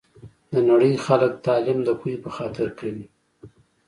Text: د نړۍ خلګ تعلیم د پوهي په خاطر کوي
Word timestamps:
د 0.51 0.53
نړۍ 0.69 0.93
خلګ 1.05 1.33
تعلیم 1.47 1.79
د 1.83 1.89
پوهي 1.99 2.17
په 2.23 2.29
خاطر 2.37 2.67
کوي 2.79 3.05